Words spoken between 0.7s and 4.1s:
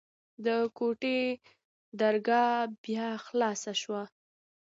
کوټې درګاه بيا خلاصه سوه.